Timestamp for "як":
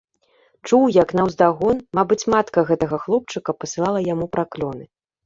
1.03-1.09